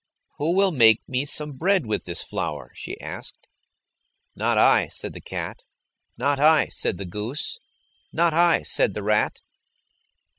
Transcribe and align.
"Who 0.39 0.55
will 0.55 0.71
make 0.71 1.07
me 1.07 1.25
some 1.25 1.51
bread 1.51 1.85
with 1.85 2.05
this 2.05 2.23
flour?" 2.23 2.71
she 2.73 2.99
asked. 2.99 3.47
"Not 4.35 4.57
I," 4.57 4.87
said 4.87 5.13
the 5.13 5.21
cat. 5.21 5.59
"Not 6.17 6.39
I," 6.39 6.69
said 6.69 6.97
the 6.97 7.05
goose. 7.05 7.59
"Not 8.11 8.33
I," 8.33 8.63
said 8.63 8.95
the 8.95 9.03
rat. 9.03 9.41